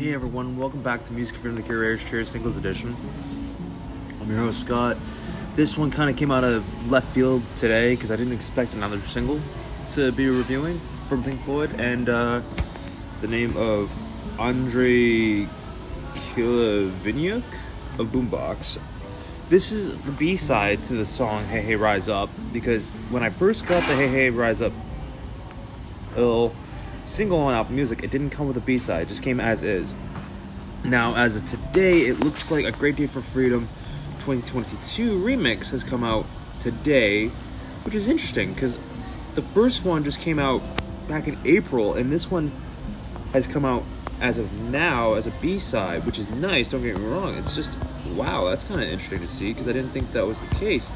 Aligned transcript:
Hey 0.00 0.14
everyone, 0.14 0.56
welcome 0.56 0.80
back 0.80 1.04
to 1.04 1.12
Music 1.12 1.36
from 1.36 1.56
the 1.56 1.60
Curators 1.60 2.02
Cheers 2.02 2.30
Singles 2.30 2.56
Edition. 2.56 2.96
I'm 4.18 4.30
your 4.30 4.38
host 4.38 4.60
Scott. 4.60 4.96
This 5.56 5.76
one 5.76 5.90
kind 5.90 6.08
of 6.08 6.16
came 6.16 6.30
out 6.30 6.42
of 6.42 6.90
left 6.90 7.08
field 7.08 7.42
today 7.58 7.96
because 7.96 8.10
I 8.10 8.16
didn't 8.16 8.32
expect 8.32 8.72
another 8.72 8.96
single 8.96 9.36
to 9.96 10.16
be 10.16 10.30
reviewing 10.30 10.72
from 10.72 11.22
Pink 11.22 11.44
Floyd, 11.44 11.78
and 11.78 12.08
uh, 12.08 12.40
the 13.20 13.28
name 13.28 13.54
of 13.58 13.90
Andre 14.38 15.46
Khlyvnyuk 16.14 17.44
of 17.98 18.06
Boombox. 18.06 18.78
This 19.50 19.70
is 19.70 19.90
the 20.04 20.12
B 20.12 20.38
side 20.38 20.82
to 20.84 20.94
the 20.94 21.04
song 21.04 21.44
Hey 21.44 21.60
Hey 21.60 21.76
Rise 21.76 22.08
Up 22.08 22.30
because 22.54 22.88
when 23.10 23.22
I 23.22 23.28
first 23.28 23.66
got 23.66 23.86
the 23.86 23.96
Hey 23.96 24.08
Hey 24.08 24.30
Rise 24.30 24.62
Up 24.62 24.72
little 26.16 26.54
single 27.04 27.38
on 27.38 27.54
Apple 27.54 27.74
Music, 27.74 28.02
it 28.02 28.10
didn't 28.10 28.30
come 28.30 28.46
with 28.46 28.56
a 28.56 28.60
B 28.60 28.78
side, 28.78 29.02
it 29.02 29.08
just 29.08 29.22
came 29.22 29.40
as 29.40 29.62
is. 29.62 29.94
Now, 30.84 31.14
as 31.16 31.36
of 31.36 31.44
today, 31.44 32.06
it 32.06 32.20
looks 32.20 32.50
like 32.50 32.64
A 32.64 32.72
Great 32.72 32.96
Day 32.96 33.06
for 33.06 33.20
Freedom 33.20 33.68
2022 34.20 35.18
remix 35.18 35.70
has 35.70 35.84
come 35.84 36.04
out 36.04 36.26
today, 36.60 37.28
which 37.84 37.94
is 37.94 38.08
interesting 38.08 38.52
because 38.54 38.78
the 39.34 39.42
first 39.54 39.84
one 39.84 40.04
just 40.04 40.20
came 40.20 40.38
out 40.38 40.62
back 41.08 41.28
in 41.28 41.38
April, 41.44 41.94
and 41.94 42.12
this 42.12 42.30
one 42.30 42.52
has 43.32 43.46
come 43.46 43.64
out 43.64 43.84
as 44.20 44.38
of 44.38 44.52
now 44.52 45.14
as 45.14 45.26
a 45.26 45.30
B 45.40 45.58
side, 45.58 46.04
which 46.04 46.18
is 46.18 46.28
nice. 46.28 46.68
Don't 46.68 46.82
get 46.82 46.96
me 46.96 47.06
wrong. 47.06 47.36
It's 47.36 47.54
just 47.54 47.76
wow, 48.14 48.48
that's 48.48 48.64
kind 48.64 48.80
of 48.80 48.88
interesting 48.88 49.20
to 49.20 49.28
see 49.28 49.52
because 49.52 49.68
I 49.68 49.72
didn't 49.72 49.92
think 49.92 50.12
that 50.12 50.26
was 50.26 50.38
the 50.38 50.54
case. 50.56 50.90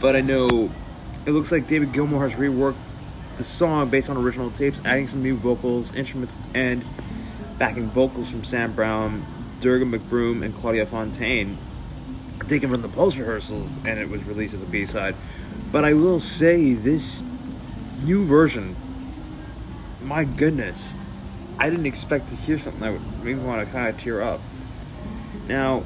But 0.00 0.16
I 0.16 0.20
know 0.20 0.70
it 1.26 1.30
looks 1.30 1.52
like 1.52 1.66
David 1.66 1.92
Gilmour 1.92 2.20
has 2.22 2.36
reworked 2.36 2.76
the 3.38 3.44
song 3.44 3.88
based 3.88 4.10
on 4.10 4.16
original 4.16 4.50
tapes, 4.50 4.80
adding 4.84 5.06
some 5.06 5.22
new 5.22 5.36
vocals, 5.36 5.94
instruments, 5.94 6.36
and 6.54 6.84
backing 7.56 7.88
vocals 7.90 8.30
from 8.30 8.44
Sam 8.44 8.74
Brown, 8.74 9.24
Durga 9.60 9.84
McBroom, 9.84 10.44
and 10.44 10.54
Claudia 10.54 10.84
Fontaine, 10.84 11.56
taken 12.48 12.70
from 12.70 12.82
the 12.82 12.88
post 12.88 13.18
rehearsals, 13.18 13.78
and 13.84 13.98
it 13.98 14.08
was 14.08 14.24
released 14.24 14.54
as 14.54 14.62
a 14.62 14.66
B 14.66 14.84
side. 14.84 15.14
But 15.70 15.84
I 15.84 15.94
will 15.94 16.20
say, 16.20 16.74
this 16.74 17.22
new 18.02 18.24
version, 18.24 18.76
my 20.02 20.24
goodness, 20.24 20.96
I 21.58 21.70
didn't 21.70 21.86
expect 21.86 22.28
to 22.30 22.34
hear 22.34 22.58
something 22.58 22.80
that 22.82 22.92
would 22.92 23.24
make 23.24 23.36
me 23.36 23.42
want 23.42 23.66
to 23.66 23.72
kind 23.72 23.88
of 23.88 23.96
tear 23.96 24.20
up. 24.20 24.40
Now, 25.46 25.84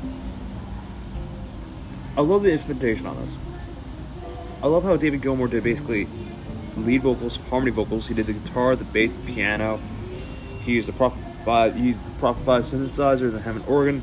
I 2.16 2.20
love 2.20 2.42
the 2.42 2.52
instrumentation 2.52 3.06
on 3.06 3.16
this. 3.24 3.36
I 4.62 4.66
love 4.66 4.84
how 4.84 4.96
David 4.96 5.22
Gilmour 5.22 5.48
did 5.48 5.64
basically 5.64 6.06
lead 6.76 7.02
vocals, 7.02 7.36
harmony 7.48 7.70
vocals. 7.70 8.08
He 8.08 8.14
did 8.14 8.26
the 8.26 8.34
guitar, 8.34 8.76
the 8.76 8.84
bass, 8.84 9.14
the 9.14 9.32
piano. 9.32 9.80
He 10.60 10.72
used 10.72 10.88
the 10.88 10.92
Prophet 10.92 11.22
5, 11.44 11.74
he 11.74 11.88
used 11.88 12.04
the 12.04 12.18
Prophet 12.18 12.44
5 12.44 12.62
synthesizer, 12.62 13.30
the 13.30 13.40
Hammond 13.40 13.66
organ. 13.66 14.02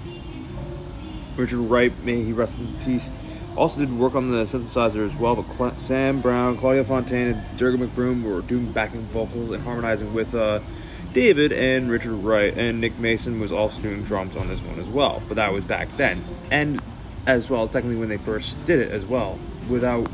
Richard 1.37 1.59
Wright, 1.59 1.93
may 2.03 2.21
he 2.21 2.33
rest 2.33 2.57
in 2.57 2.75
peace, 2.83 3.09
also 3.55 3.79
did 3.79 3.97
work 3.97 4.15
on 4.15 4.29
the 4.29 4.43
synthesizer 4.43 5.05
as 5.05 5.15
well, 5.15 5.35
but 5.35 5.79
Sam 5.79 6.21
Brown, 6.21 6.57
Claudia 6.57 6.83
Fontaine, 6.83 7.29
and 7.29 7.57
Durga 7.57 7.77
McBroom 7.85 8.23
were 8.23 8.41
doing 8.41 8.71
backing 8.71 9.01
vocals 9.03 9.51
and 9.51 9.63
harmonizing 9.63 10.13
with 10.13 10.35
uh, 10.35 10.59
David 11.13 11.51
and 11.53 11.89
Richard 11.89 12.13
Wright, 12.13 12.55
and 12.57 12.81
Nick 12.81 12.99
Mason 12.99 13.39
was 13.39 13.51
also 13.51 13.81
doing 13.81 14.03
drums 14.03 14.35
on 14.35 14.47
this 14.47 14.61
one 14.61 14.79
as 14.79 14.89
well, 14.89 15.21
but 15.27 15.35
that 15.35 15.51
was 15.51 15.63
back 15.63 15.89
then. 15.97 16.23
And 16.51 16.81
as 17.25 17.49
well 17.49 17.63
as 17.63 17.71
technically 17.71 17.97
when 17.97 18.09
they 18.09 18.17
first 18.17 18.63
did 18.65 18.79
it 18.79 18.91
as 18.91 19.05
well, 19.05 19.39
without 19.69 20.09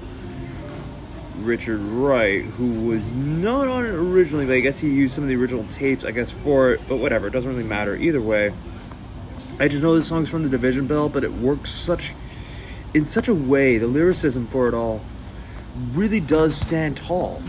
Richard 1.39 1.80
Wright, 1.80 2.44
who 2.44 2.88
was 2.88 3.11
not 3.11 3.67
on 3.67 3.86
it 3.86 3.94
originally, 3.94 4.45
but 4.45 4.53
I 4.53 4.59
guess 4.59 4.80
he 4.80 4.89
used 4.89 5.14
some 5.14 5.23
of 5.23 5.28
the 5.28 5.36
original 5.36 5.66
tapes, 5.66 6.03
I 6.03 6.11
guess, 6.11 6.31
for 6.31 6.72
it, 6.72 6.81
but 6.88 6.97
whatever, 6.97 7.28
it 7.28 7.31
doesn't 7.31 7.52
really 7.52 7.67
matter 7.67 7.95
either 7.95 8.22
way. 8.22 8.53
I 9.59 9.67
just 9.67 9.84
know 9.84 9.95
this 9.95 10.07
song's 10.07 10.29
from 10.29 10.44
the 10.44 10.50
Division 10.50 10.88
Bell, 10.88 11.09
but 11.09 11.24
it 11.24 11.31
works 11.31 11.69
such 11.69 12.13
in 12.95 13.03
such 13.03 13.28
a 13.28 13.35
way, 13.35 13.78
the 13.78 13.88
lyricism 13.88 14.47
for 14.47 14.69
it 14.69 14.74
all 14.74 15.01
really 15.94 16.22
does 16.22 16.56
stand 16.56 16.95
tall. 16.95 17.44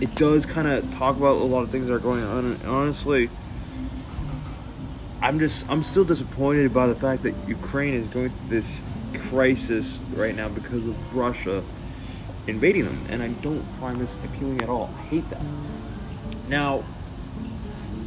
It 0.00 0.14
does 0.14 0.46
kind 0.46 0.66
of 0.66 0.90
talk 0.90 1.16
about 1.16 1.36
a 1.36 1.44
lot 1.44 1.62
of 1.62 1.70
things 1.70 1.88
that 1.88 1.94
are 1.94 1.98
going 1.98 2.24
on, 2.24 2.44
and 2.46 2.64
honestly, 2.64 3.28
I'm 5.20 5.38
just 5.38 5.68
I'm 5.68 5.82
still 5.82 6.04
disappointed 6.04 6.72
by 6.72 6.86
the 6.86 6.94
fact 6.94 7.24
that 7.24 7.34
Ukraine 7.46 7.92
is 7.92 8.08
going 8.08 8.30
through 8.30 8.48
this 8.48 8.80
crisis 9.28 10.00
right 10.14 10.34
now 10.34 10.48
because 10.48 10.86
of 10.86 11.14
Russia 11.14 11.62
invading 12.48 12.86
them, 12.86 13.06
and 13.10 13.22
I 13.22 13.28
don't 13.28 13.62
find 13.62 14.00
this 14.00 14.18
appealing 14.24 14.62
at 14.62 14.68
all. 14.68 14.90
I 14.96 15.02
hate 15.02 15.28
that. 15.30 15.42
Now, 16.48 16.82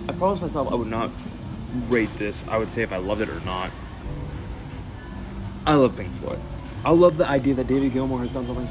I 0.09 0.13
promised 0.13 0.41
myself 0.41 0.67
I 0.71 0.75
would 0.75 0.87
not 0.87 1.11
rate 1.87 2.13
this. 2.17 2.45
I 2.47 2.57
would 2.57 2.69
say 2.69 2.81
if 2.81 2.91
I 2.91 2.97
loved 2.97 3.21
it 3.21 3.29
or 3.29 3.39
not. 3.41 3.71
I 5.65 5.75
love 5.75 5.95
Pink 5.95 6.11
Floyd. 6.15 6.39
I 6.83 6.89
love 6.91 7.17
the 7.17 7.27
idea 7.27 7.53
that 7.53 7.67
David 7.67 7.93
Gilmour 7.93 8.19
has 8.19 8.31
done 8.31 8.47
something 8.47 8.67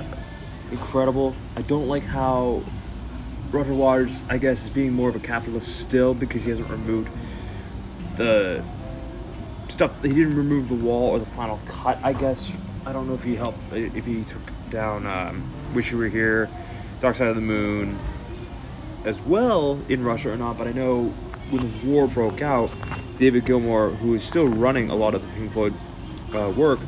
incredible. 0.72 1.34
I 1.56 1.62
don't 1.62 1.86
like 1.86 2.04
how 2.04 2.62
Roger 3.52 3.74
Waters, 3.74 4.24
I 4.28 4.38
guess, 4.38 4.64
is 4.64 4.70
being 4.70 4.92
more 4.92 5.08
of 5.08 5.16
a 5.16 5.20
capitalist 5.20 5.80
still 5.80 6.14
because 6.14 6.42
he 6.42 6.50
hasn't 6.50 6.68
removed 6.68 7.10
the 8.16 8.64
stuff. 9.68 10.02
He 10.02 10.08
didn't 10.08 10.36
remove 10.36 10.68
the 10.68 10.74
wall 10.74 11.10
or 11.10 11.20
the 11.20 11.26
final 11.26 11.60
cut. 11.66 11.98
I 12.02 12.12
guess 12.12 12.52
I 12.86 12.92
don't 12.92 13.06
know 13.06 13.14
if 13.14 13.22
he 13.22 13.36
helped 13.36 13.58
if 13.72 14.06
he 14.06 14.24
took 14.24 14.42
down 14.70 15.06
um, 15.06 15.52
"Wish 15.74 15.92
You 15.92 15.98
Were 15.98 16.08
Here," 16.08 16.48
"Dark 17.00 17.16
Side 17.16 17.28
of 17.28 17.34
the 17.34 17.42
Moon," 17.42 17.98
as 19.04 19.20
well 19.22 19.80
in 19.88 20.02
Russia 20.02 20.32
or 20.32 20.36
not. 20.36 20.56
But 20.56 20.66
I 20.66 20.72
know 20.72 21.08
when 21.50 21.68
the 21.68 21.86
war 21.86 22.06
broke 22.06 22.40
out, 22.40 22.70
David 23.18 23.44
Gilmour, 23.44 23.90
who 23.96 24.14
is 24.14 24.22
still 24.22 24.48
running 24.48 24.88
a 24.88 24.94
lot 24.94 25.14
of 25.14 25.22
the 25.22 25.28
Pink 25.28 25.52
Floyd 25.52 25.74
uh, 26.34 26.52
work, 26.56 26.80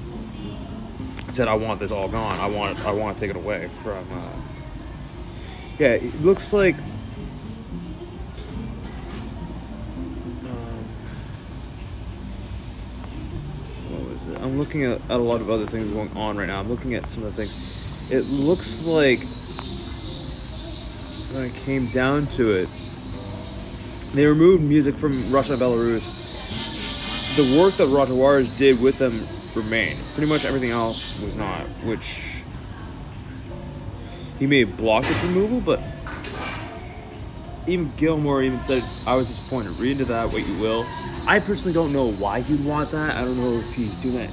said, 1.30 1.46
"I 1.48 1.54
want 1.54 1.78
this 1.78 1.90
all 1.90 2.08
gone. 2.08 2.40
I 2.40 2.46
want 2.46 2.84
I 2.86 2.92
want 2.92 3.16
to 3.16 3.20
take 3.20 3.30
it 3.30 3.36
away 3.36 3.68
from." 3.82 4.06
Uh, 4.12 4.32
yeah, 5.78 5.88
it 5.88 6.22
looks 6.22 6.52
like. 6.52 6.76
I'm 14.42 14.58
looking 14.58 14.82
at, 14.82 15.00
at 15.02 15.10
a 15.10 15.22
lot 15.22 15.40
of 15.40 15.50
other 15.50 15.66
things 15.66 15.88
going 15.90 16.10
on 16.16 16.36
right 16.36 16.46
now. 16.46 16.58
I'm 16.58 16.68
looking 16.68 16.94
at 16.94 17.08
some 17.08 17.22
of 17.22 17.34
the 17.34 17.44
things. 17.44 18.10
It 18.10 18.24
looks 18.28 18.84
like 18.84 19.20
when 21.32 21.46
it 21.46 21.54
came 21.64 21.86
down 21.86 22.26
to 22.26 22.50
it, 22.50 22.68
they 24.14 24.26
removed 24.26 24.64
music 24.64 24.96
from 24.96 25.12
Russia 25.32 25.52
and 25.52 25.62
Belarus. 25.62 27.36
The 27.36 27.56
work 27.58 27.74
that 27.74 27.86
Roger 27.86 28.12
did 28.58 28.82
with 28.82 28.98
them 28.98 29.12
remained. 29.54 29.98
Pretty 30.14 30.28
much 30.28 30.44
everything 30.44 30.70
else 30.70 31.22
was 31.22 31.36
not, 31.36 31.62
which 31.84 32.42
he 34.40 34.46
may 34.48 34.64
have 34.64 34.76
blocked 34.76 35.08
its 35.08 35.22
removal, 35.24 35.60
but 35.60 35.80
even 37.66 37.92
Gilmour 37.96 38.42
even 38.42 38.60
said, 38.60 38.82
I 39.06 39.16
was 39.16 39.28
disappointed. 39.28 39.72
Read 39.78 39.92
into 39.92 40.04
that 40.06 40.32
what 40.32 40.46
you 40.46 40.58
will. 40.58 40.84
I 41.26 41.38
personally 41.38 41.72
don't 41.72 41.92
know 41.92 42.12
why 42.12 42.40
he'd 42.40 42.64
want 42.64 42.90
that. 42.90 43.16
I 43.16 43.24
don't 43.24 43.36
know 43.36 43.52
if 43.52 43.72
he's 43.72 43.96
doing 44.02 44.16
that 44.16 44.30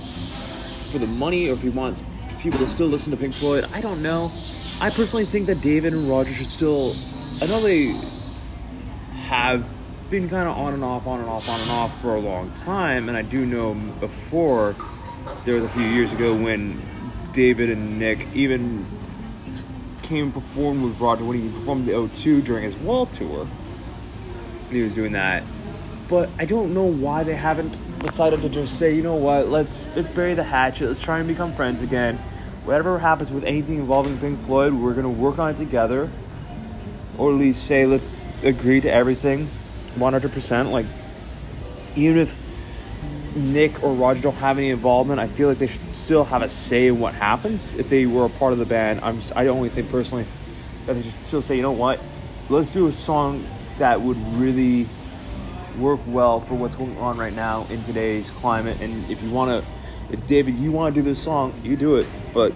for 0.92 0.98
the 0.98 1.08
money 1.08 1.50
or 1.50 1.54
if 1.54 1.62
he 1.62 1.70
wants 1.70 2.02
people 2.40 2.60
to 2.60 2.68
still 2.68 2.88
listen 2.88 3.12
to 3.12 3.18
Pink 3.18 3.34
Floyd. 3.34 3.66
I 3.74 3.82
don't 3.82 4.02
know. 4.02 4.32
I 4.82 4.90
personally 4.90 5.26
think 5.26 5.48
that 5.48 5.62
David 5.62 5.94
and 5.94 6.10
Roger 6.10 6.34
should 6.34 6.48
still. 6.48 6.96
I 7.42 7.48
know 7.48 7.62
they 7.62 7.94
have 9.26 9.70
been 10.10 10.28
kind 10.28 10.50
of 10.50 10.58
on 10.58 10.74
and 10.74 10.84
off, 10.84 11.06
on 11.06 11.20
and 11.20 11.30
off, 11.30 11.48
on 11.48 11.60
and 11.60 11.70
off 11.70 12.02
for 12.02 12.16
a 12.16 12.20
long 12.20 12.52
time, 12.54 13.10
and 13.10 13.18
I 13.18 13.22
do 13.22 13.46
know 13.46 13.76
before 14.00 14.76
there 15.46 15.56
was 15.56 15.64
a 15.64 15.70
few 15.70 15.84
years 15.84 16.14
ago 16.14 16.36
when 16.36 16.82
David 17.34 17.70
and 17.70 18.00
Nick 18.00 18.26
even 18.34 18.88
came 20.10 20.26
and 20.26 20.34
performed 20.34 20.84
with 20.84 21.00
Roger 21.00 21.24
when 21.24 21.40
he 21.40 21.48
performed 21.48 21.86
the 21.86 21.92
O2 21.92 22.44
during 22.44 22.64
his 22.64 22.76
wall 22.78 23.06
tour. 23.06 23.48
He 24.72 24.82
was 24.82 24.96
doing 24.96 25.12
that. 25.14 25.44
But 26.10 26.30
I 26.40 26.46
don't 26.46 26.74
know 26.74 26.86
why 26.86 27.24
they 27.24 27.36
haven't 27.36 27.78
decided 28.00 28.42
to 28.42 28.50
just 28.50 28.80
say, 28.80 28.96
you 28.96 29.04
know 29.04 29.16
what, 29.16 29.50
let's 29.50 29.88
let's 29.96 30.10
bury 30.10 30.34
the 30.34 30.44
hatchet, 30.44 30.88
let's 30.88 31.00
try 31.00 31.20
and 31.20 31.28
become 31.28 31.54
friends 31.54 31.84
again. 31.84 32.18
Whatever 32.66 32.98
happens 32.98 33.32
with 33.32 33.44
anything 33.44 33.76
involving 33.76 34.18
Pink 34.18 34.40
Floyd, 34.42 34.74
we're 34.74 34.96
gonna 34.96 35.10
work 35.10 35.38
on 35.38 35.52
it 35.52 35.58
together. 35.58 36.10
Or 37.18 37.32
at 37.32 37.38
least 37.38 37.66
say 37.66 37.86
let's 37.86 38.12
agree 38.44 38.82
to 38.82 38.92
everything 38.92 39.48
100%. 39.96 40.72
Like, 40.72 40.88
even 41.96 42.18
if 42.18 42.36
Nick 43.36 43.84
or 43.84 43.94
Roger 43.94 44.22
don't 44.22 44.36
have 44.36 44.58
any 44.58 44.70
involvement, 44.70 45.20
I 45.20 45.28
feel 45.28 45.50
like 45.50 45.58
they 45.58 45.68
should 45.68 45.96
still 45.96 46.24
have 46.24 46.42
a 46.42 46.50
say 46.50 46.88
in 46.88 47.00
what 47.00 47.14
happens. 47.14 47.74
If 47.76 47.90
they 47.90 48.06
were 48.06 48.26
a 48.26 48.30
part 48.30 48.54
of 48.54 48.60
the 48.60 48.66
band, 48.66 49.02
I'm 49.02 49.18
just, 49.18 49.36
I 49.36 49.48
only 49.48 49.70
think 49.70 49.90
personally 49.90 50.26
that 50.86 50.94
they 50.94 51.02
should 51.02 51.12
still 51.26 51.42
say, 51.42 51.56
you 51.56 51.62
know 51.62 51.72
what, 51.72 52.00
let's 52.50 52.72
do 52.72 52.88
a 52.88 52.92
song 52.92 53.46
that 53.78 54.02
would 54.02 54.18
really 54.34 54.88
work 55.78 56.00
well 56.08 56.40
for 56.42 56.56
what's 56.56 56.76
going 56.76 56.98
on 56.98 57.18
right 57.18 57.34
now 57.34 57.66
in 57.70 57.84
today's 57.84 58.32
climate. 58.32 58.82
And 58.82 59.10
if 59.10 59.22
you 59.22 59.30
want 59.30 59.64
to, 59.64 60.18
David, 60.18 60.56
you 60.56 60.72
want 60.72 60.94
to 60.96 61.02
do 61.02 61.06
this 61.06 61.22
song, 61.22 61.54
you 61.64 61.78
do 61.78 61.96
it, 61.98 62.08
but 62.34 62.54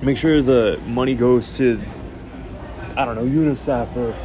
make 0.00 0.16
sure 0.16 0.40
the 0.42 0.80
money 0.86 1.14
goes 1.14 1.56
to, 1.58 1.80
I 2.96 3.04
don't 3.04 3.14
know, 3.14 3.24
UNICEF 3.24 3.96
or 3.96 4.16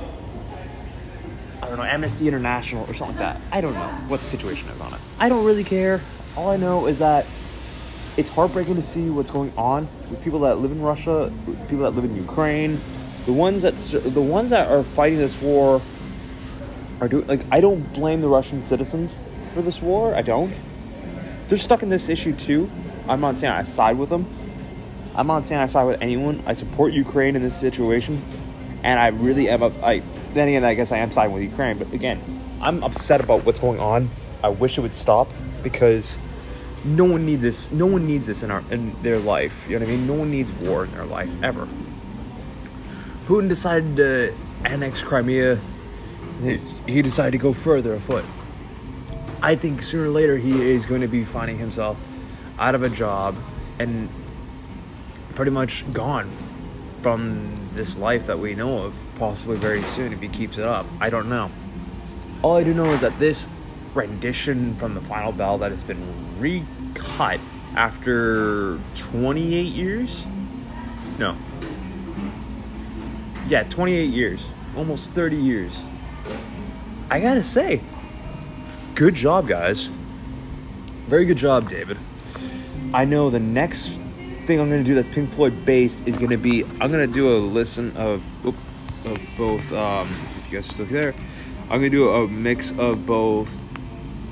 I 1.65 1.69
don't 1.69 1.77
know, 1.77 1.83
Amnesty 1.83 2.27
International 2.27 2.85
or 2.87 2.93
something 2.93 3.17
like 3.17 3.37
that. 3.37 3.41
I 3.51 3.59
don't 3.59 3.73
know 3.73 3.87
what 4.07 4.19
the 4.21 4.27
situation 4.27 4.69
is 4.69 4.79
on 4.79 4.93
it. 4.93 4.99
I 5.17 5.29
don't 5.29 5.43
really 5.43 5.63
care. 5.63 5.99
All 6.37 6.51
I 6.51 6.57
know 6.57 6.85
is 6.85 6.99
that 6.99 7.25
it's 8.17 8.29
heartbreaking 8.29 8.75
to 8.75 8.83
see 8.83 9.09
what's 9.09 9.31
going 9.31 9.51
on 9.57 9.87
with 10.11 10.23
people 10.23 10.41
that 10.41 10.59
live 10.59 10.71
in 10.71 10.83
Russia, 10.83 11.33
people 11.67 11.79
that 11.79 11.95
live 11.95 12.05
in 12.05 12.15
Ukraine, 12.15 12.79
the 13.25 13.33
ones 13.33 13.63
that 13.63 13.73
the 14.13 14.21
ones 14.21 14.51
that 14.51 14.69
are 14.69 14.83
fighting 14.83 15.17
this 15.17 15.41
war 15.41 15.81
are 17.01 17.07
doing 17.07 17.25
like 17.25 17.41
I 17.51 17.61
don't 17.61 17.81
blame 17.93 18.21
the 18.21 18.27
Russian 18.27 18.63
citizens 18.67 19.19
for 19.55 19.63
this 19.63 19.81
war. 19.81 20.13
I 20.13 20.21
don't. 20.21 20.53
They're 21.47 21.57
stuck 21.57 21.81
in 21.81 21.89
this 21.89 22.09
issue 22.09 22.33
too. 22.33 22.69
I'm 23.07 23.21
not 23.21 23.39
saying 23.39 23.51
I 23.51 23.63
side 23.63 23.97
with 23.97 24.09
them. 24.09 24.27
I'm 25.15 25.25
not 25.25 25.45
saying 25.45 25.61
I 25.61 25.65
side 25.65 25.85
with 25.85 25.99
anyone. 25.99 26.43
I 26.45 26.53
support 26.53 26.93
Ukraine 26.93 27.35
in 27.35 27.41
this 27.41 27.59
situation, 27.59 28.21
and 28.83 28.99
I 28.99 29.07
really 29.07 29.49
am. 29.49 29.63
I 29.63 30.03
then 30.35 30.49
again, 30.49 30.65
I 30.65 30.73
guess 30.73 30.91
I 30.91 30.97
am 30.97 31.11
siding 31.11 31.33
with 31.33 31.43
Ukraine. 31.43 31.77
But 31.77 31.91
again, 31.93 32.21
I'm 32.61 32.83
upset 32.83 33.23
about 33.23 33.45
what's 33.45 33.59
going 33.59 33.79
on. 33.79 34.09
I 34.43 34.49
wish 34.49 34.77
it 34.77 34.81
would 34.81 34.93
stop 34.93 35.29
because 35.63 36.19
no 36.83 37.05
one 37.05 37.25
needs 37.25 37.41
this. 37.41 37.71
No 37.71 37.85
one 37.85 38.05
needs 38.05 38.27
this 38.27 38.43
in 38.43 38.51
our 38.51 38.63
in 38.69 39.01
their 39.01 39.17
life. 39.17 39.65
You 39.67 39.79
know 39.79 39.85
what 39.85 39.93
I 39.93 39.95
mean? 39.95 40.07
No 40.07 40.13
one 40.13 40.29
needs 40.29 40.51
war 40.51 40.83
in 40.83 40.91
their 40.91 41.05
life 41.05 41.31
ever. 41.41 41.67
Putin 43.25 43.49
decided 43.49 43.95
to 43.95 44.35
annex 44.65 45.01
Crimea. 45.01 45.59
He 46.85 47.01
decided 47.01 47.31
to 47.31 47.37
go 47.37 47.53
further 47.53 47.93
afoot. 47.95 48.25
I 49.41 49.55
think 49.55 49.81
sooner 49.81 50.05
or 50.05 50.09
later 50.09 50.37
he 50.37 50.69
is 50.69 50.85
going 50.85 51.01
to 51.01 51.07
be 51.07 51.23
finding 51.23 51.57
himself 51.57 51.97
out 52.59 52.75
of 52.75 52.83
a 52.83 52.89
job 52.89 53.35
and 53.79 54.09
pretty 55.33 55.51
much 55.51 55.91
gone 55.93 56.29
from 57.05 57.69
this 57.75 57.99
life 57.99 58.25
that 58.25 58.39
we 58.39 58.55
know 58.55 58.79
of, 58.79 58.99
possibly 59.19 59.55
very 59.55 59.83
soon 59.83 60.11
if 60.11 60.19
he 60.19 60.27
keeps 60.27 60.57
it 60.57 60.65
up. 60.65 60.87
I 60.99 61.11
don't 61.11 61.29
know. 61.29 61.51
All 62.41 62.57
I 62.57 62.63
do 62.63 62.73
know 62.73 62.85
is 62.93 63.01
that 63.01 63.19
this 63.19 63.47
rendition 63.93 64.73
from 64.73 64.95
the 64.95 65.01
final 65.01 65.31
bell 65.31 65.59
that 65.59 65.69
has 65.69 65.83
been 65.83 66.03
recut 66.39 67.39
after 67.75 68.79
28 68.95 69.67
years? 69.67 70.25
No. 71.19 71.37
Yeah, 73.49 73.61
28 73.69 74.09
years. 74.09 74.43
Almost 74.75 75.13
30 75.13 75.35
years. 75.35 75.83
I 77.11 77.19
gotta 77.19 77.43
say, 77.43 77.81
good 78.95 79.13
job, 79.13 79.47
guys. 79.47 79.91
Very 81.07 81.25
good 81.25 81.37
job, 81.37 81.69
David. 81.69 81.99
I 82.95 83.05
know 83.05 83.29
the 83.29 83.39
next 83.39 83.99
thing 84.45 84.59
I'm 84.59 84.69
gonna 84.69 84.83
do 84.83 84.93
that's 84.93 85.07
Pink 85.07 85.31
Floyd 85.31 85.65
based 85.65 86.07
is 86.07 86.17
gonna 86.17 86.37
be 86.37 86.63
I'm 86.79 86.91
gonna 86.91 87.07
do 87.07 87.35
a 87.35 87.37
listen 87.37 87.95
of 87.97 88.23
of 89.05 89.19
both. 89.37 89.71
Um, 89.73 90.13
if 90.37 90.51
you 90.51 90.57
guys 90.57 90.69
are 90.69 90.73
still 90.73 90.85
there, 90.85 91.15
I'm 91.63 91.79
gonna 91.79 91.89
do 91.89 92.09
a 92.09 92.27
mix 92.27 92.71
of 92.77 93.05
both 93.05 93.49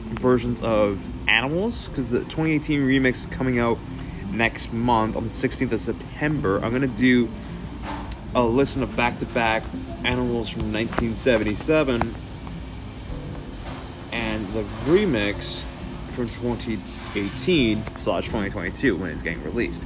versions 0.10 0.62
of 0.62 1.10
Animals 1.28 1.90
because 1.90 2.10
the 2.10 2.20
2018 2.20 2.82
remix 2.82 3.16
is 3.16 3.26
coming 3.28 3.60
out 3.60 3.78
next 4.32 4.74
month 4.74 5.16
on 5.16 5.24
the 5.24 5.30
16th 5.30 5.72
of 5.72 5.82
September. 5.82 6.64
I'm 6.64 6.72
gonna 6.72 6.88
do 6.88 7.30
a 8.36 8.44
listen 8.44 8.84
of 8.84 8.96
back 8.96 9.20
to 9.20 9.26
back 9.28 9.64
Animals 10.04 10.50
from 10.50 10.74
1977 10.74 12.16
and 14.12 14.54
the 14.54 14.64
remix 14.86 15.66
from 16.14 16.30
2018 16.30 17.84
slash 17.98 18.26
2022 18.26 18.96
when 18.96 19.10
it's 19.10 19.24
getting 19.24 19.44
released. 19.44 19.84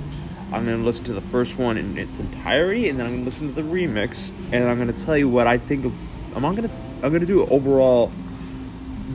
I'm 0.52 0.66
gonna 0.66 0.78
listen 0.78 1.06
to 1.06 1.14
the 1.14 1.22
first 1.22 1.58
one 1.58 1.78
in 1.78 1.98
its 1.98 2.20
entirety, 2.20 2.88
and 2.90 3.00
then 3.00 3.06
I'm 3.06 3.14
gonna 3.14 3.26
listen 3.26 3.48
to 3.48 3.54
the 3.54 3.68
remix, 3.68 4.32
and 4.52 4.64
I'm 4.64 4.78
gonna 4.78 4.94
tell 4.94 5.18
you 5.18 5.28
what 5.28 5.48
I 5.48 5.58
think 5.58 5.86
of. 5.86 5.94
I'm 6.36 6.42
not 6.42 6.56
gonna. 6.56 6.72
I'm 7.04 7.12
gonna 7.12 7.26
do 7.26 7.46
overall. 7.46 8.12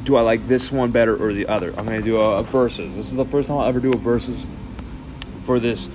Do 0.05 0.17
I 0.17 0.23
like 0.23 0.47
this 0.49 0.73
one 0.73 0.91
better 0.91 1.17
or 1.17 1.33
the 1.33 1.47
other? 1.47 1.69
I'm 1.71 1.87
gonna 1.87 2.03
do 2.03 2.19
a, 2.21 2.39
a 2.39 2.43
versus. 2.43 2.95
This 2.95 3.09
is 3.09 3.15
the 3.15 3.25
first 3.25 3.49
time 3.49 3.59
I'll 3.59 3.67
ever 3.67 3.81
do 3.81 3.93
a 3.93 3.97
versus 3.97 4.47
for 5.43 5.59
this 5.59 5.89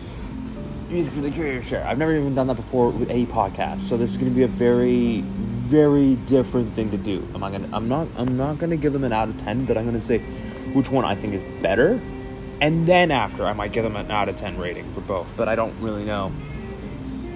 music 0.89 1.13
for 1.13 1.21
the 1.21 1.31
curious 1.31 1.67
share. 1.67 1.85
I've 1.85 1.97
never 1.97 2.15
even 2.15 2.33
done 2.33 2.47
that 2.47 2.55
before 2.55 2.89
with 2.89 3.11
a 3.11 3.25
podcast, 3.27 3.81
so 3.81 3.97
this 3.97 4.11
is 4.11 4.17
gonna 4.17 4.31
be 4.31 4.43
a 4.43 4.47
very, 4.47 5.23
very 5.67 6.15
different 6.15 6.73
thing 6.73 6.91
to 6.91 6.97
do. 6.97 7.27
I'm 7.33 7.41
not 7.41 7.51
gonna. 7.51 7.69
I'm 7.73 7.87
not. 7.87 8.07
I'm 8.17 8.37
not 8.37 8.57
gonna 8.57 8.77
give 8.77 8.93
them 8.93 9.03
an 9.03 9.13
out 9.13 9.29
of 9.29 9.37
ten, 9.37 9.65
but 9.65 9.77
I'm 9.77 9.85
gonna 9.85 9.99
say 10.01 10.19
which 10.73 10.89
one 10.89 11.05
I 11.05 11.15
think 11.15 11.33
is 11.33 11.43
better. 11.61 11.99
And 12.59 12.87
then 12.87 13.11
after, 13.11 13.45
I 13.45 13.53
might 13.53 13.71
give 13.71 13.83
them 13.83 13.95
an 13.95 14.09
out 14.09 14.29
of 14.29 14.35
10 14.35 14.57
rating 14.57 14.91
for 14.91 15.01
both, 15.01 15.31
but 15.37 15.47
I 15.47 15.55
don't 15.55 15.79
really 15.79 16.03
know. 16.03 16.31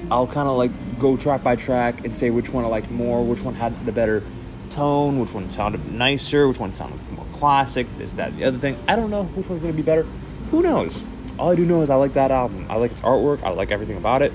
I'll 0.09 0.27
kind 0.27 0.49
of 0.49 0.57
like 0.57 0.71
go 0.99 1.15
track 1.15 1.43
by 1.43 1.55
track 1.55 2.03
and 2.03 2.15
say 2.15 2.31
which 2.31 2.49
one 2.49 2.65
I 2.65 2.67
liked 2.67 2.89
more, 2.89 3.23
which 3.23 3.41
one 3.41 3.53
had 3.53 3.85
the 3.85 3.91
better 3.91 4.23
tone, 4.71 5.19
which 5.19 5.31
one 5.31 5.49
sounded 5.51 5.91
nicer, 5.91 6.47
which 6.47 6.59
one 6.59 6.73
sounded 6.73 6.99
more 7.11 7.25
classic, 7.33 7.87
this, 7.97 8.13
that, 8.15 8.35
the 8.35 8.45
other 8.45 8.57
thing. 8.57 8.77
I 8.87 8.95
don't 8.95 9.11
know 9.11 9.23
which 9.23 9.47
one's 9.47 9.61
gonna 9.61 9.73
be 9.73 9.83
better. 9.83 10.03
Who 10.49 10.63
knows? 10.63 11.03
All 11.37 11.51
I 11.51 11.55
do 11.55 11.65
know 11.65 11.81
is 11.81 11.89
I 11.89 11.95
like 11.95 12.13
that 12.13 12.31
album. 12.31 12.65
I 12.69 12.75
like 12.75 12.91
its 12.91 13.01
artwork. 13.01 13.43
I 13.43 13.49
like 13.49 13.71
everything 13.71 13.97
about 13.97 14.21
it. 14.21 14.33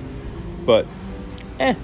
But, 0.65 0.87
eh. 1.61 1.75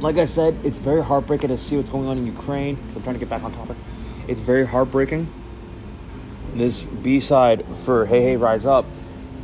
Like 0.00 0.16
I 0.16 0.24
said, 0.24 0.58
it's 0.64 0.78
very 0.78 1.02
heartbreaking 1.02 1.48
to 1.48 1.56
see 1.56 1.76
what's 1.76 1.90
going 1.90 2.06
on 2.06 2.18
in 2.18 2.26
Ukraine. 2.26 2.76
So 2.90 2.96
I'm 2.96 3.02
trying 3.02 3.14
to 3.14 3.20
get 3.20 3.28
back 3.28 3.42
on 3.42 3.52
topic. 3.52 3.76
It's 4.26 4.40
very 4.40 4.66
heartbreaking 4.66 5.32
this 6.54 6.82
B 6.82 7.20
side 7.20 7.64
for 7.84 8.06
Hey 8.06 8.22
Hey 8.22 8.36
Rise 8.36 8.66
Up 8.66 8.84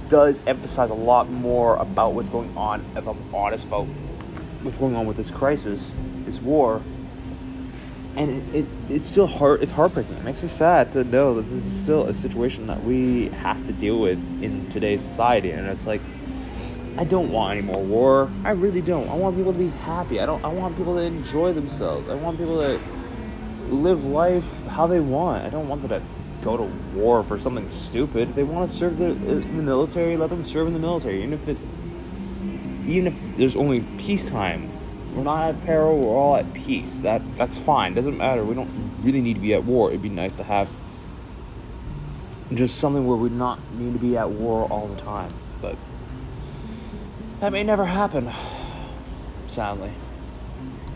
does 0.08 0.42
emphasize 0.46 0.90
a 0.90 0.94
lot 0.94 1.30
more 1.30 1.76
about 1.76 2.12
what's 2.12 2.28
going 2.28 2.54
on, 2.56 2.84
if 2.96 3.06
I'm 3.06 3.34
honest 3.34 3.66
about 3.66 3.86
what's 4.62 4.78
going 4.78 4.94
on 4.96 5.06
with 5.06 5.16
this 5.16 5.30
crisis, 5.30 5.94
this 6.24 6.40
war. 6.40 6.82
And 8.16 8.30
it, 8.30 8.56
it, 8.60 8.66
it's 8.88 9.04
still 9.04 9.26
hard, 9.26 9.62
it's 9.62 9.72
heartbreaking. 9.72 10.14
It 10.14 10.24
makes 10.24 10.42
me 10.42 10.48
sad 10.48 10.92
to 10.92 11.04
know 11.04 11.34
that 11.34 11.42
this 11.42 11.64
is 11.64 11.82
still 11.82 12.06
a 12.06 12.14
situation 12.14 12.66
that 12.66 12.82
we 12.84 13.28
have 13.30 13.66
to 13.66 13.72
deal 13.72 13.98
with 13.98 14.18
in 14.42 14.68
today's 14.68 15.00
society. 15.00 15.50
And 15.50 15.66
it's 15.68 15.86
like, 15.86 16.00
I 16.96 17.04
don't 17.04 17.30
want 17.32 17.58
any 17.58 17.66
more 17.66 17.82
war. 17.82 18.30
I 18.44 18.50
really 18.50 18.80
don't. 18.80 19.08
I 19.08 19.14
want 19.14 19.36
people 19.36 19.52
to 19.52 19.58
be 19.58 19.68
happy. 19.68 20.20
I 20.20 20.26
don't 20.26 20.44
I 20.44 20.48
want 20.48 20.76
people 20.76 20.94
to 20.94 21.00
enjoy 21.00 21.52
themselves. 21.52 22.08
I 22.08 22.14
want 22.14 22.38
people 22.38 22.58
to 22.58 22.80
live 23.68 24.04
life 24.04 24.64
how 24.66 24.86
they 24.86 25.00
want. 25.00 25.44
I 25.44 25.48
don't 25.48 25.68
want 25.68 25.82
them 25.82 25.90
to 25.90 26.02
go 26.42 26.56
to 26.56 26.64
war 26.94 27.24
for 27.24 27.38
something 27.38 27.68
stupid. 27.68 28.28
If 28.28 28.34
they 28.36 28.42
want 28.44 28.68
to 28.68 28.76
serve 28.76 28.98
the, 28.98 29.06
in 29.06 29.56
the 29.56 29.62
military, 29.62 30.16
let 30.16 30.30
them 30.30 30.44
serve 30.44 30.68
in 30.68 30.72
the 30.72 30.78
military. 30.78 31.18
Even 31.18 31.32
if 31.32 31.48
it's 31.48 31.62
even 32.86 33.08
if 33.08 33.14
there's 33.36 33.56
only 33.56 33.80
peacetime, 33.98 34.70
we're 35.14 35.24
not 35.24 35.48
at 35.48 35.64
peril. 35.64 35.98
We're 35.98 36.16
all 36.16 36.36
at 36.36 36.52
peace. 36.54 37.00
That 37.00 37.22
that's 37.36 37.58
fine. 37.58 37.94
Doesn't 37.94 38.18
matter. 38.18 38.44
We 38.44 38.54
don't 38.54 38.70
really 39.02 39.20
need 39.20 39.34
to 39.34 39.40
be 39.40 39.54
at 39.54 39.64
war. 39.64 39.88
It'd 39.88 40.02
be 40.02 40.08
nice 40.08 40.32
to 40.34 40.44
have 40.44 40.68
just 42.52 42.78
something 42.78 43.06
where 43.06 43.16
we 43.16 43.30
not 43.30 43.58
need 43.74 43.94
to 43.94 43.98
be 43.98 44.16
at 44.16 44.30
war 44.30 44.68
all 44.68 44.86
the 44.86 45.00
time. 45.00 45.32
But 45.60 45.76
that 47.40 47.52
may 47.52 47.62
never 47.62 47.84
happen, 47.84 48.30
sadly. 49.46 49.90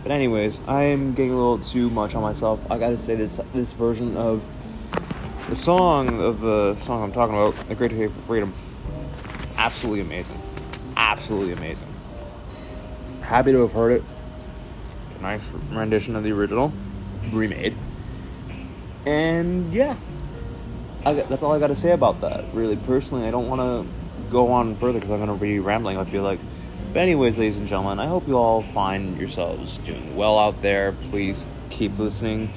But 0.02 0.12
anyways, 0.12 0.60
I 0.66 0.82
am 0.84 1.12
getting 1.12 1.32
a 1.32 1.36
little 1.36 1.58
too 1.58 1.90
much 1.90 2.14
on 2.14 2.22
myself. 2.22 2.60
I 2.70 2.78
gotta 2.78 2.96
say 2.96 3.14
this 3.14 3.40
this 3.52 3.72
version 3.72 4.16
of 4.16 4.46
the 5.48 5.56
song 5.56 6.20
of 6.20 6.40
the 6.40 6.76
song 6.76 7.02
I'm 7.02 7.12
talking 7.12 7.34
about, 7.34 7.54
"A 7.68 7.74
Great 7.74 7.90
Day 7.90 8.06
for 8.06 8.20
Freedom," 8.20 8.54
absolutely 9.56 10.00
amazing, 10.00 10.40
absolutely 10.96 11.52
amazing. 11.52 11.88
Happy 13.20 13.52
to 13.52 13.60
have 13.60 13.72
heard 13.72 13.92
it. 13.92 14.02
It's 15.06 15.16
a 15.16 15.20
nice 15.20 15.52
rendition 15.72 16.16
of 16.16 16.22
the 16.22 16.32
original, 16.32 16.72
remade, 17.32 17.74
and 19.04 19.74
yeah, 19.74 19.96
that's 21.02 21.42
all 21.42 21.52
I 21.52 21.58
got 21.58 21.66
to 21.66 21.74
say 21.74 21.92
about 21.92 22.20
that. 22.22 22.44
Really, 22.54 22.76
personally, 22.76 23.26
I 23.26 23.30
don't 23.30 23.48
want 23.48 23.60
to 23.60 23.84
go 24.30 24.52
on 24.52 24.76
further 24.76 24.98
because 24.98 25.10
I'm 25.10 25.24
going 25.24 25.38
to 25.38 25.42
be 25.42 25.58
rambling. 25.58 25.96
I 25.96 26.04
feel 26.04 26.22
like. 26.22 26.40
But 26.92 27.00
anyways, 27.00 27.38
ladies 27.38 27.58
and 27.58 27.68
gentlemen, 27.68 28.00
I 28.00 28.06
hope 28.06 28.26
you 28.26 28.36
all 28.36 28.62
find 28.62 29.18
yourselves 29.18 29.78
doing 29.78 30.16
well 30.16 30.38
out 30.38 30.62
there. 30.62 30.92
Please 31.10 31.44
keep 31.68 31.98
listening 31.98 32.50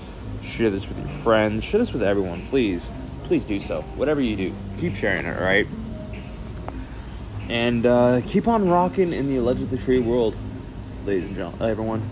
Share 0.43 0.71
this 0.71 0.87
with 0.87 0.97
your 0.97 1.07
friends. 1.07 1.63
Share 1.63 1.79
this 1.79 1.93
with 1.93 2.01
everyone, 2.01 2.45
please. 2.47 2.89
Please 3.25 3.45
do 3.45 3.59
so. 3.59 3.81
Whatever 3.95 4.21
you 4.21 4.35
do, 4.35 4.53
keep 4.77 4.95
sharing 4.95 5.25
it, 5.25 5.37
alright? 5.37 5.67
And 7.47 7.85
uh, 7.85 8.21
keep 8.25 8.47
on 8.47 8.67
rocking 8.67 9.13
in 9.13 9.27
the 9.27 9.37
allegedly 9.37 9.77
free 9.77 9.99
world, 9.99 10.35
ladies 11.05 11.27
and 11.27 11.35
gentlemen, 11.35 11.69
everyone. 11.69 12.09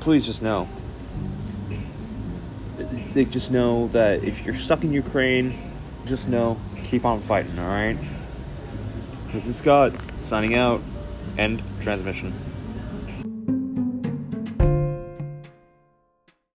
Please 0.00 0.26
just 0.26 0.42
know. 0.42 0.68
They 3.12 3.24
just 3.24 3.52
know 3.52 3.88
that 3.88 4.24
if 4.24 4.44
you're 4.44 4.54
stuck 4.54 4.82
in 4.82 4.92
Ukraine, 4.92 5.56
just 6.06 6.28
know, 6.28 6.58
keep 6.82 7.04
on 7.04 7.20
fighting, 7.20 7.58
alright? 7.58 7.96
This 9.34 9.48
is 9.48 9.56
Scott, 9.56 9.92
signing 10.20 10.54
out. 10.54 10.80
End 11.36 11.60
transmission. 11.80 12.32